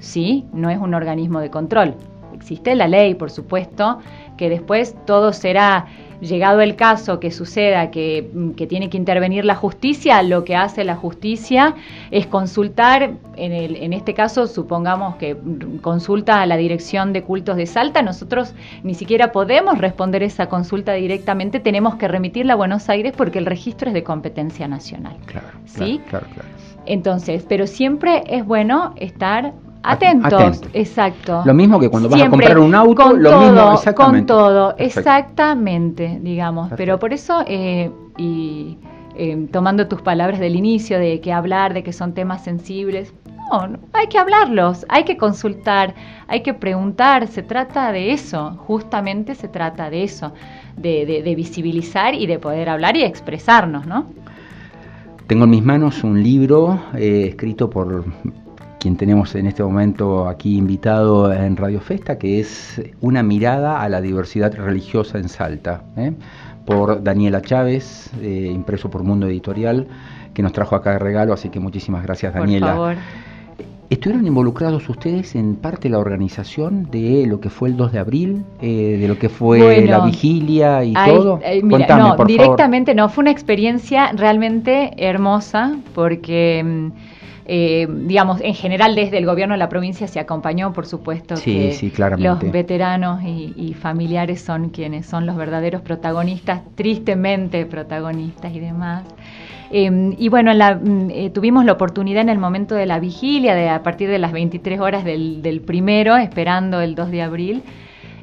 ¿sí? 0.00 0.46
No 0.52 0.70
es 0.70 0.78
un 0.78 0.94
organismo 0.94 1.40
de 1.40 1.50
control. 1.50 1.94
Existe 2.34 2.74
la 2.74 2.88
ley, 2.88 3.14
por 3.14 3.30
supuesto, 3.30 3.98
que 4.36 4.48
después 4.48 4.94
todo 5.06 5.32
será 5.32 5.86
llegado 6.20 6.60
el 6.60 6.76
caso 6.76 7.20
que 7.20 7.30
suceda 7.30 7.90
que, 7.90 8.30
tiene 8.68 8.90
que 8.90 8.96
intervenir 8.96 9.44
la 9.44 9.54
justicia, 9.54 10.22
lo 10.22 10.44
que 10.44 10.56
hace 10.56 10.84
la 10.84 10.96
justicia 10.96 11.74
es 12.10 12.26
consultar, 12.26 13.12
en, 13.36 13.52
el, 13.52 13.76
en 13.76 13.92
este 13.92 14.14
caso 14.14 14.46
supongamos 14.46 15.16
que 15.16 15.36
consulta 15.80 16.42
a 16.42 16.46
la 16.46 16.56
Dirección 16.56 17.12
de 17.12 17.22
Cultos 17.22 17.56
de 17.56 17.66
Salta, 17.66 18.02
nosotros 18.02 18.54
ni 18.82 18.94
siquiera 18.94 19.32
podemos 19.32 19.78
responder 19.78 20.22
esa 20.22 20.48
consulta 20.48 20.94
directamente, 20.94 21.60
tenemos 21.60 21.96
que 21.96 22.08
remitirla 22.08 22.54
a 22.54 22.56
Buenos 22.56 22.88
Aires 22.88 23.12
porque 23.16 23.38
el 23.38 23.46
registro 23.46 23.88
es 23.88 23.94
de 23.94 24.02
competencia 24.02 24.66
nacional. 24.66 25.16
Claro, 25.26 25.46
¿sí? 25.66 26.00
claro, 26.08 26.26
claro. 26.32 26.48
Entonces, 26.86 27.44
pero 27.48 27.66
siempre 27.66 28.24
es 28.28 28.44
bueno 28.46 28.94
estar 28.96 29.52
Atentos, 29.82 30.62
exacto. 30.72 31.42
Lo 31.44 31.54
mismo 31.54 31.78
que 31.78 31.88
cuando 31.88 32.08
vas 32.08 32.22
a 32.22 32.28
comprar 32.28 32.58
un 32.58 32.74
auto, 32.74 33.12
lo 33.12 33.30
todo, 33.30 33.40
mismo 33.40 33.72
exactamente. 33.74 34.18
Con 34.18 34.26
todo, 34.26 34.74
exactamente, 34.76 36.18
digamos. 36.22 36.70
Pero 36.76 36.98
por 36.98 37.12
eso, 37.12 37.42
eh, 37.46 37.90
y 38.16 38.76
eh, 39.14 39.48
tomando 39.50 39.88
tus 39.88 40.02
palabras 40.02 40.40
del 40.40 40.56
inicio, 40.56 40.98
de 40.98 41.20
que 41.20 41.32
hablar, 41.32 41.74
de 41.74 41.82
que 41.82 41.92
son 41.92 42.12
temas 42.12 42.44
sensibles, 42.44 43.12
no, 43.50 43.78
hay 43.92 44.08
que 44.08 44.18
hablarlos, 44.18 44.84
hay 44.88 45.04
que 45.04 45.16
consultar, 45.16 45.94
hay 46.26 46.42
que 46.42 46.54
preguntar, 46.54 47.26
se 47.28 47.42
trata 47.42 47.92
de 47.92 48.12
eso, 48.12 48.56
justamente 48.66 49.34
se 49.34 49.48
trata 49.48 49.90
de 49.90 50.04
eso, 50.04 50.32
de, 50.76 51.34
visibilizar 51.36 52.14
y 52.14 52.26
de 52.26 52.38
poder 52.38 52.68
hablar 52.68 52.96
y 52.96 53.02
expresarnos, 53.02 53.86
¿no? 53.86 54.06
Tengo 55.26 55.44
en 55.44 55.50
mis 55.50 55.64
manos 55.64 56.04
un 56.04 56.22
libro 56.22 56.80
eh, 56.94 57.26
escrito 57.28 57.68
por 57.68 58.04
quien 58.78 58.96
tenemos 58.96 59.34
en 59.34 59.46
este 59.46 59.62
momento 59.62 60.28
aquí 60.28 60.56
invitado 60.56 61.32
en 61.32 61.56
Radio 61.56 61.80
Festa, 61.80 62.18
que 62.18 62.40
es 62.40 62.80
Una 63.00 63.22
mirada 63.22 63.82
a 63.82 63.88
la 63.88 64.00
diversidad 64.00 64.54
religiosa 64.54 65.18
en 65.18 65.28
Salta, 65.28 65.82
¿eh? 65.96 66.12
por 66.64 67.02
Daniela 67.02 67.40
Chávez, 67.42 68.10
eh, 68.20 68.50
impreso 68.52 68.90
por 68.90 69.02
Mundo 69.02 69.26
Editorial, 69.26 69.86
que 70.34 70.42
nos 70.42 70.52
trajo 70.52 70.76
acá 70.76 70.92
de 70.92 70.98
regalo, 70.98 71.32
así 71.32 71.48
que 71.48 71.60
muchísimas 71.60 72.02
gracias 72.02 72.34
Daniela. 72.34 72.66
Por 72.66 72.74
favor. 72.74 72.96
¿Estuvieron 73.90 74.26
involucrados 74.26 74.86
ustedes 74.90 75.34
en 75.34 75.56
parte 75.56 75.88
de 75.88 75.92
la 75.92 75.98
organización 75.98 76.90
de 76.90 77.24
lo 77.26 77.40
que 77.40 77.48
fue 77.48 77.70
el 77.70 77.78
2 77.78 77.92
de 77.92 77.98
abril, 77.98 78.44
eh, 78.60 78.98
de 79.00 79.08
lo 79.08 79.18
que 79.18 79.30
fue 79.30 79.86
la 79.86 80.04
vigilia 80.04 80.84
y 80.84 80.92
todo? 80.92 81.40
no, 81.62 82.24
directamente 82.26 82.94
no, 82.94 83.08
fue 83.08 83.22
una 83.22 83.30
experiencia 83.30 84.12
realmente 84.12 84.92
hermosa 84.98 85.78
porque 85.94 86.62
mm, 86.62 87.17
eh, 87.50 87.88
digamos, 87.90 88.42
en 88.42 88.52
general 88.54 88.94
desde 88.94 89.16
el 89.16 89.24
gobierno 89.24 89.54
de 89.54 89.58
la 89.58 89.70
provincia 89.70 90.06
se 90.06 90.20
acompañó, 90.20 90.74
por 90.74 90.84
supuesto, 90.84 91.34
que 91.42 91.74
los 92.18 92.40
veteranos 92.52 93.22
y, 93.24 93.74
familiares 93.80 94.42
son 94.42 94.68
quienes 94.68 95.06
son 95.06 95.24
los 95.24 95.34
verdaderos 95.36 95.80
protagonistas, 95.80 96.60
tristemente 96.74 97.64
protagonistas 97.64 98.52
y 98.52 98.60
demás. 98.60 99.04
Em, 99.70 100.14
y 100.18 100.28
bueno, 100.28 100.52
mm, 100.52 101.10
eh, 101.10 101.30
tuvimos 101.30 101.64
la 101.64 101.72
oportunidad 101.72 102.20
en 102.20 102.28
el 102.28 102.38
momento 102.38 102.74
de 102.74 102.84
la 102.84 103.00
vigilia, 103.00 103.54
de, 103.54 103.70
a 103.70 103.82
partir 103.82 104.10
de 104.10 104.18
las 104.18 104.32
23 104.32 104.78
horas 104.80 105.04
del, 105.04 105.62
primero, 105.64 106.16
esperando 106.18 106.82
el 106.82 106.94
2 106.94 107.10
de 107.10 107.22
abril, 107.22 107.62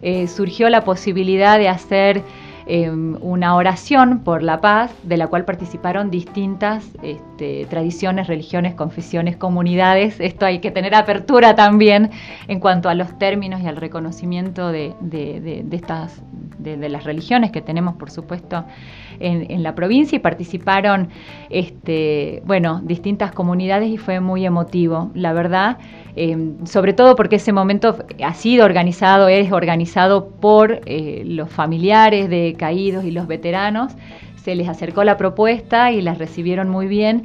eh, 0.03 0.27
surgió 0.27 0.69
la 0.69 0.83
posibilidad 0.83 1.57
de 1.57 1.67
hacer 1.67 2.21
Em, 2.67 3.15
una 3.21 3.55
oración 3.55 4.21
por 4.23 4.41
la 4.41 4.59
paz, 4.59 4.91
de 5.03 5.17
la 5.17 5.27
cual 5.27 5.45
participaron 5.45 6.09
distintas 6.09 6.89
este, 7.03 7.67
tradiciones, 7.69 8.25
religiones, 8.25 8.73
confesiones, 8.73 9.37
comunidades. 9.37 10.19
Esto 10.19 10.47
hay 10.47 10.59
que 10.59 10.71
tener 10.71 10.95
apertura 10.95 11.53
también 11.53 12.09
en 12.47 12.59
cuanto 12.59 12.89
a 12.89 12.95
los 12.95 13.19
términos 13.19 13.61
y 13.61 13.67
al 13.67 13.75
reconocimiento 13.75 14.71
de, 14.71 14.95
estas, 15.71 16.23
de, 16.57 16.89
las 16.89 17.03
religiones 17.03 17.51
que 17.51 17.61
tenemos, 17.61 17.97
por 17.97 18.09
supuesto, 18.09 18.65
en, 19.19 19.61
la 19.61 19.75
provincia 19.75 20.15
y 20.15 20.19
participaron, 20.19 21.09
este, 21.51 22.41
bueno, 22.47 22.81
distintas 22.83 23.31
comunidades 23.31 23.89
y 23.89 23.97
fue 23.97 24.19
muy 24.19 24.43
emotivo, 24.43 25.11
la 25.13 25.33
verdad. 25.33 25.77
Em, 26.17 26.65
sobre 26.65 26.93
todo 26.93 27.17
porque 27.17 27.35
ese 27.35 27.51
momento 27.51 27.97
ha 28.23 28.33
sido 28.33 28.63
organizado, 28.63 29.27
es 29.27 29.51
organizado 29.51 30.29
por 30.29 30.79
eh, 30.85 31.23
los 31.25 31.49
familiares 31.49 32.29
de 32.29 32.54
caídos 32.55 33.05
y 33.05 33.11
los 33.11 33.27
veteranos. 33.27 33.93
Se 34.35 34.53
les 34.53 34.69
acercó 34.69 35.03
la 35.03 35.17
propuesta 35.17 35.91
y 35.91 36.01
las 36.03 36.19
recibieron 36.19 36.69
muy 36.69 36.87
bien. 36.87 37.23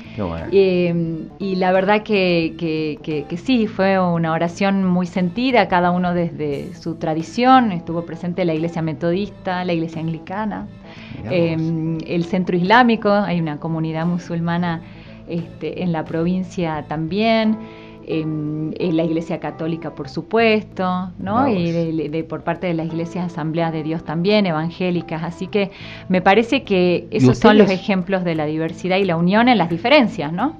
Em, 0.53 1.29
y 1.39 1.57
la 1.57 1.71
verdad 1.71 2.03
que, 2.03 2.55
que, 2.59 3.37
sí, 3.37 3.67
fue 3.67 3.99
una 3.99 4.33
oración 4.33 4.87
muy 4.87 5.07
sentida, 5.07 5.69
cada 5.69 5.91
uno 5.91 6.15
desde 6.15 6.73
su 6.75 6.95
tradición. 6.95 7.73
Estuvo 7.73 8.07
presente 8.07 8.47
la 8.47 8.55
iglesia 8.55 8.81
metodista, 8.81 9.65
la 9.65 9.75
iglesia 9.75 10.01
anglicana, 10.01 10.67
em, 11.31 11.99
el 12.07 12.25
centro 12.25 12.57
islámico, 12.57 13.11
hay 13.11 13.39
una 13.39 13.59
comunidad 13.59 14.07
musulmana 14.07 14.81
este, 15.29 15.83
en 15.83 15.93
la 15.93 16.05
provincia 16.05 16.85
también. 16.89 17.59
Em, 18.11 18.73
la 18.79 19.05
Iglesia 19.05 19.41
Católica, 19.41 19.95
por 19.95 20.09
supuesto, 20.09 21.11
¿no? 21.19 21.49
y 21.49 21.71
de, 21.73 22.25
por 22.25 22.43
parte 22.43 22.67
de 22.67 22.75
las 22.75 22.87
iglesias 22.87 23.27
Asambleas 23.27 23.73
de 23.73 23.83
Dios 23.83 24.05
también, 24.05 24.47
evangélicas. 24.47 25.23
Así 25.23 25.47
que 25.47 25.71
me 26.09 26.21
parece 26.21 26.65
que 26.65 27.07
esos 27.11 27.39
son 27.39 27.59
los 27.59 27.71
ejemplos 27.71 28.25
de 28.25 28.35
la 28.35 28.47
diversidad 28.47 28.97
y 28.97 29.05
la 29.05 29.17
unión 29.17 29.49
en 29.49 29.59
las 29.59 29.71
diferencias, 29.71 30.33
¿no? 30.33 30.57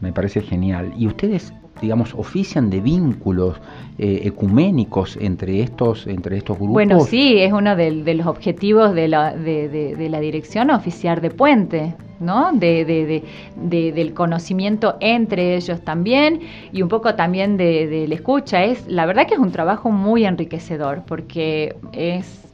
Me 0.00 0.12
parece 0.12 0.40
genial. 0.42 0.92
¿Y 0.96 1.06
ustedes 1.06 1.52
digamos, 1.80 2.14
ofician 2.14 2.70
de 2.70 2.80
vínculos 2.80 3.56
eh, 3.98 4.22
ecuménicos 4.24 5.18
entre 5.20 5.60
estos, 5.60 6.06
entre 6.06 6.36
estos 6.36 6.56
grupos? 6.56 6.74
Bueno, 6.74 7.00
sí, 7.00 7.38
es 7.38 7.52
uno 7.52 7.76
de, 7.76 8.14
los 8.14 8.26
objetivos 8.26 8.94
de 8.94 9.08
la, 9.08 9.34
de, 9.34 10.08
la 10.10 10.20
dirección 10.20 10.70
oficiar 10.70 11.20
de 11.20 11.30
puente. 11.30 11.94
¿no? 12.20 12.52
De, 12.52 13.22
del 13.56 14.14
conocimiento 14.14 14.96
entre 15.00 15.56
ellos 15.56 15.82
también 15.82 16.40
y 16.72 16.80
un 16.80 16.88
poco 16.88 17.16
también 17.16 17.56
de, 17.56 18.06
la 18.08 18.14
escucha. 18.14 18.64
Es, 18.64 18.86
la 18.86 19.04
verdad 19.04 19.26
que 19.26 19.34
es 19.34 19.40
un 19.40 19.50
trabajo 19.50 19.90
muy 19.90 20.24
enriquecedor 20.24 21.02
porque 21.06 21.76
es, 21.92 22.44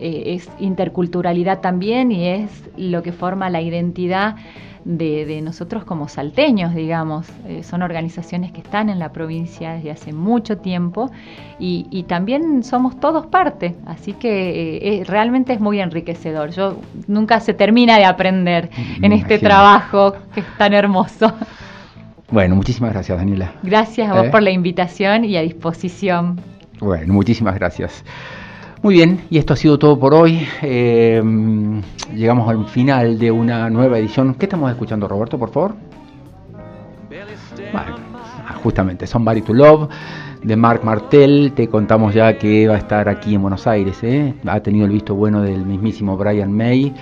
eh, 0.00 0.34
es 0.34 0.48
interculturalidad 0.58 1.60
también 1.60 2.10
y 2.10 2.26
es 2.26 2.50
lo 2.76 3.02
que 3.02 3.12
forma 3.12 3.50
la 3.50 3.60
identidad 3.60 4.36
de, 4.84 5.40
nosotros 5.42 5.84
como 5.84 6.08
salteños, 6.08 6.74
digamos. 6.74 7.26
Eh, 7.46 7.62
son 7.62 7.82
organizaciones 7.82 8.52
que 8.52 8.60
están 8.60 8.88
en 8.88 8.98
la 8.98 9.12
provincia 9.12 9.72
desde 9.72 9.90
hace 9.90 10.12
mucho 10.12 10.58
tiempo 10.58 11.10
y, 11.58 12.04
también 12.08 12.62
somos 12.62 13.00
todos 13.00 13.26
parte, 13.26 13.74
así 13.86 14.12
que 14.12 15.00
eh, 15.00 15.04
realmente 15.04 15.54
es 15.54 15.60
muy 15.60 15.80
enriquecedor. 15.80 16.50
Yo 16.50 16.76
nunca 17.06 17.40
se 17.40 17.54
termina 17.54 17.96
de 17.96 18.04
aprender 18.04 18.68
en 19.00 19.12
este 19.12 19.38
trabajo 19.38 20.14
que 20.34 20.40
es 20.40 20.46
tan 20.58 20.74
hermoso. 20.74 21.32
Bueno, 22.30 22.56
muchísimas 22.56 22.92
gracias, 22.92 23.16
Daniela. 23.16 23.52
Gracias 23.62 24.10
a 24.10 24.14
vos 24.14 24.26
¿Eh? 24.26 24.30
por 24.30 24.42
la 24.42 24.50
invitación 24.50 25.24
y 25.24 25.36
a 25.36 25.42
disposición. 25.42 26.40
Bueno, 26.80 27.14
muchísimas 27.14 27.54
gracias. 27.54 28.04
Muy 28.84 28.96
bien, 28.96 29.22
y 29.30 29.38
esto 29.38 29.54
ha 29.54 29.56
sido 29.56 29.78
todo 29.78 29.98
por 29.98 30.12
hoy. 30.12 30.46
Eh, 30.60 31.22
llegamos 32.14 32.46
al 32.50 32.66
final 32.66 33.18
de 33.18 33.30
una 33.30 33.70
nueva 33.70 33.98
edición. 33.98 34.34
¿Qué 34.34 34.44
estamos 34.44 34.70
escuchando, 34.70 35.08
Roberto, 35.08 35.38
por 35.38 35.50
favor? 35.50 35.74
Ah, 37.72 38.52
justamente, 38.62 39.06
Somebody 39.06 39.40
to 39.40 39.54
Love 39.54 39.88
de 40.42 40.54
Mark 40.54 40.84
Martel. 40.84 41.52
Te 41.56 41.66
contamos 41.66 42.12
ya 42.12 42.36
que 42.36 42.68
va 42.68 42.74
a 42.74 42.78
estar 42.78 43.08
aquí 43.08 43.34
en 43.34 43.40
Buenos 43.40 43.66
Aires. 43.66 44.04
¿eh? 44.04 44.34
Ha 44.44 44.60
tenido 44.60 44.84
el 44.84 44.92
visto 44.92 45.14
bueno 45.14 45.40
del 45.40 45.64
mismísimo 45.64 46.18
Brian 46.18 46.52
May 46.52 46.92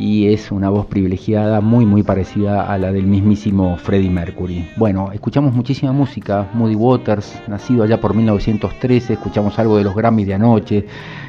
y 0.00 0.32
es 0.32 0.50
una 0.50 0.70
voz 0.70 0.86
privilegiada 0.86 1.60
muy 1.60 1.84
muy 1.84 2.02
parecida 2.02 2.72
a 2.72 2.78
la 2.78 2.90
del 2.90 3.06
mismísimo 3.06 3.76
Freddie 3.76 4.08
Mercury. 4.08 4.66
Bueno, 4.76 5.12
escuchamos 5.12 5.52
muchísima 5.52 5.92
música, 5.92 6.48
Moody 6.54 6.74
Waters, 6.74 7.38
nacido 7.46 7.84
allá 7.84 8.00
por 8.00 8.14
1913, 8.14 9.12
escuchamos 9.12 9.58
algo 9.58 9.76
de 9.76 9.84
los 9.84 9.94
Grammys 9.94 10.26
de 10.26 10.34
anoche, 10.34 10.86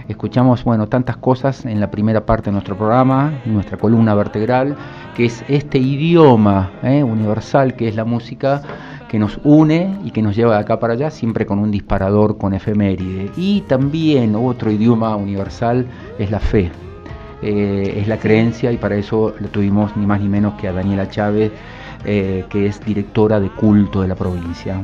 escuchamos 0.08 0.64
bueno 0.64 0.88
tantas 0.88 1.18
cosas 1.18 1.66
en 1.66 1.82
la 1.82 1.92
primera 1.92 2.26
parte 2.26 2.46
de 2.46 2.54
nuestro 2.54 2.78
programa, 2.78 3.42
nuestra 3.46 3.78
columna 3.78 4.16
vertebral, 4.16 4.78
que 5.18 5.26
es 5.26 5.44
este 5.50 5.78
idioma 5.78 6.72
¿eh? 6.82 7.04
universal 7.04 7.76
que 7.76 7.90
es 7.90 7.96
la 7.98 8.06
música 8.06 8.62
que 9.10 9.20
nos 9.20 9.38
une 9.44 9.98
y 10.06 10.12
que 10.12 10.22
nos 10.22 10.38
lleva 10.38 10.56
de 10.56 10.62
acá 10.62 10.80
para 10.80 10.94
allá, 10.94 11.12
siempre 11.12 11.46
con 11.46 11.60
un 11.60 11.70
disparador 11.70 12.38
con 12.38 12.54
efeméride. 12.54 13.30
Y 13.36 13.60
también 13.68 14.38
otro 14.38 14.72
idioma 14.72 15.18
universal 15.18 15.86
es 16.18 16.32
la 16.32 16.40
fe. 16.40 16.72
Eh, 17.42 18.00
es 18.02 18.08
la 18.08 18.18
creencia 18.18 18.72
y 18.72 18.78
para 18.78 18.96
eso 18.96 19.34
le 19.40 19.48
tuvimos 19.48 19.96
ni 19.98 20.06
más 20.06 20.22
ni 20.22 20.30
menos 20.30 20.54
que 20.60 20.68
a 20.68 20.74
Daniela 20.74 21.10
Chávez, 21.10 21.52
eh, 22.06 22.46
que 22.50 22.68
es 22.68 22.84
directora 22.86 23.40
de 23.40 23.50
culto 23.50 24.02
de 24.02 24.08
la 24.08 24.16
provincia. 24.16 24.80